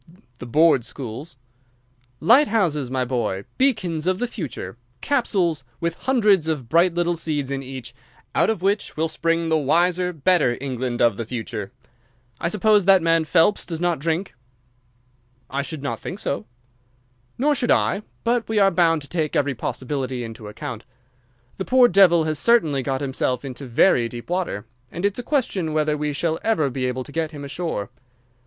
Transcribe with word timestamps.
"The 0.39 0.47
board 0.47 0.83
schools." 0.83 1.35
"Light 2.19 2.47
houses, 2.47 2.89
my 2.89 3.05
boy! 3.05 3.43
Beacons 3.59 4.07
of 4.07 4.17
the 4.17 4.25
future! 4.25 4.75
Capsules 4.99 5.63
with 5.79 5.93
hundreds 5.93 6.47
of 6.47 6.67
bright 6.69 6.95
little 6.95 7.15
seeds 7.15 7.51
in 7.51 7.61
each, 7.61 7.93
out 8.33 8.49
of 8.49 8.63
which 8.63 8.97
will 8.97 9.07
spring 9.07 9.49
the 9.49 9.59
wise, 9.59 9.99
better 10.23 10.57
England 10.59 11.03
of 11.03 11.17
the 11.17 11.23
future. 11.25 11.71
I 12.39 12.47
suppose 12.47 12.85
that 12.85 13.03
man 13.03 13.25
Phelps 13.25 13.63
does 13.63 13.79
not 13.79 13.99
drink?" 13.99 14.33
"I 15.51 15.61
should 15.61 15.83
not 15.83 15.99
think 15.99 16.17
so." 16.17 16.47
"Nor 17.37 17.53
should 17.53 17.69
I, 17.69 18.01
but 18.23 18.49
we 18.49 18.57
are 18.57 18.71
bound 18.71 19.03
to 19.03 19.07
take 19.07 19.35
every 19.35 19.53
possibility 19.53 20.23
into 20.23 20.47
account. 20.47 20.83
The 21.59 21.65
poor 21.65 21.87
devil 21.87 22.23
has 22.23 22.39
certainly 22.39 22.81
got 22.81 23.01
himself 23.01 23.45
into 23.45 23.67
very 23.67 24.09
deep 24.09 24.31
water, 24.31 24.65
and 24.91 25.05
it's 25.05 25.19
a 25.19 25.21
question 25.21 25.73
whether 25.73 25.95
we 25.95 26.11
shall 26.11 26.39
ever 26.43 26.71
be 26.71 26.87
able 26.87 27.03
to 27.03 27.11
get 27.11 27.29
him 27.29 27.45
ashore. 27.45 27.91